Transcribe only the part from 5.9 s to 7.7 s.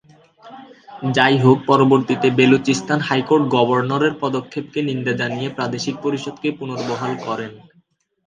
পরিষদকে পুনর্বহাল করেন।